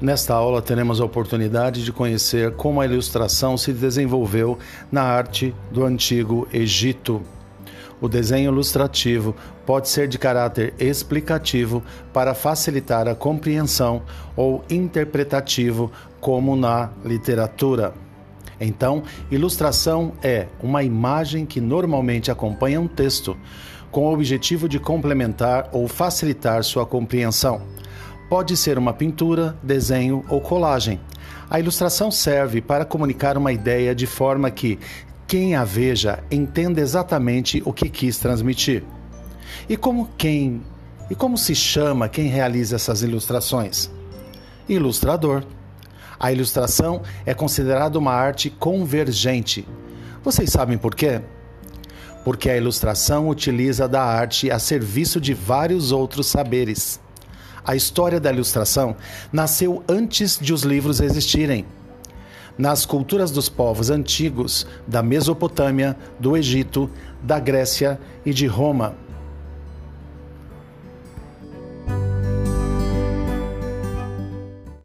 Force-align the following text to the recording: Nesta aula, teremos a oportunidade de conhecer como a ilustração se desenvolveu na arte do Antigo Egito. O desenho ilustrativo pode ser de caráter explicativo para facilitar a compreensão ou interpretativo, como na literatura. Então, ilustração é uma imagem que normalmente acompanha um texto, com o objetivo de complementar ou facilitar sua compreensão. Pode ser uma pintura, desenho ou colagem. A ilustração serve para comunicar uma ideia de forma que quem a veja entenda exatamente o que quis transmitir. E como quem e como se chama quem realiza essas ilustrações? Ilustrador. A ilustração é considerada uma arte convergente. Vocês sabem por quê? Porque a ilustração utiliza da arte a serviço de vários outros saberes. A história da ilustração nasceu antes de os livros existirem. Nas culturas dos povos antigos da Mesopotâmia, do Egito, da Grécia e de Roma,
Nesta 0.00 0.32
aula, 0.32 0.62
teremos 0.62 1.00
a 1.00 1.04
oportunidade 1.04 1.84
de 1.84 1.92
conhecer 1.92 2.52
como 2.52 2.80
a 2.80 2.86
ilustração 2.86 3.56
se 3.56 3.72
desenvolveu 3.72 4.56
na 4.92 5.02
arte 5.02 5.52
do 5.72 5.84
Antigo 5.84 6.46
Egito. 6.52 7.20
O 8.00 8.08
desenho 8.08 8.52
ilustrativo 8.52 9.34
pode 9.66 9.88
ser 9.88 10.06
de 10.06 10.16
caráter 10.16 10.72
explicativo 10.78 11.82
para 12.12 12.32
facilitar 12.32 13.08
a 13.08 13.14
compreensão 13.16 14.02
ou 14.36 14.64
interpretativo, 14.70 15.90
como 16.20 16.54
na 16.54 16.90
literatura. 17.04 17.92
Então, 18.60 19.02
ilustração 19.32 20.12
é 20.22 20.46
uma 20.62 20.84
imagem 20.84 21.44
que 21.44 21.60
normalmente 21.60 22.30
acompanha 22.30 22.80
um 22.80 22.86
texto, 22.86 23.36
com 23.90 24.06
o 24.06 24.12
objetivo 24.12 24.68
de 24.68 24.78
complementar 24.78 25.68
ou 25.72 25.88
facilitar 25.88 26.62
sua 26.62 26.86
compreensão. 26.86 27.62
Pode 28.28 28.58
ser 28.58 28.76
uma 28.76 28.92
pintura, 28.92 29.56
desenho 29.62 30.22
ou 30.28 30.38
colagem. 30.38 31.00
A 31.48 31.58
ilustração 31.58 32.10
serve 32.10 32.60
para 32.60 32.84
comunicar 32.84 33.38
uma 33.38 33.52
ideia 33.52 33.94
de 33.94 34.06
forma 34.06 34.50
que 34.50 34.78
quem 35.26 35.54
a 35.54 35.64
veja 35.64 36.22
entenda 36.30 36.78
exatamente 36.78 37.62
o 37.64 37.72
que 37.72 37.88
quis 37.88 38.18
transmitir. 38.18 38.84
E 39.66 39.78
como 39.78 40.10
quem 40.18 40.62
e 41.10 41.14
como 41.14 41.38
se 41.38 41.54
chama 41.54 42.06
quem 42.06 42.28
realiza 42.28 42.76
essas 42.76 43.00
ilustrações? 43.00 43.90
Ilustrador. 44.68 45.42
A 46.20 46.30
ilustração 46.30 47.00
é 47.24 47.32
considerada 47.32 47.98
uma 47.98 48.12
arte 48.12 48.50
convergente. 48.50 49.66
Vocês 50.22 50.50
sabem 50.50 50.76
por 50.76 50.94
quê? 50.94 51.22
Porque 52.24 52.50
a 52.50 52.56
ilustração 52.58 53.30
utiliza 53.30 53.88
da 53.88 54.02
arte 54.02 54.50
a 54.50 54.58
serviço 54.58 55.18
de 55.18 55.32
vários 55.32 55.92
outros 55.92 56.26
saberes. 56.26 57.00
A 57.68 57.76
história 57.76 58.18
da 58.18 58.32
ilustração 58.32 58.96
nasceu 59.30 59.84
antes 59.86 60.38
de 60.40 60.54
os 60.54 60.62
livros 60.62 61.00
existirem. 61.00 61.66
Nas 62.56 62.86
culturas 62.86 63.30
dos 63.30 63.50
povos 63.50 63.90
antigos 63.90 64.66
da 64.86 65.02
Mesopotâmia, 65.02 65.94
do 66.18 66.34
Egito, 66.34 66.90
da 67.22 67.38
Grécia 67.38 68.00
e 68.24 68.32
de 68.32 68.46
Roma, 68.46 68.94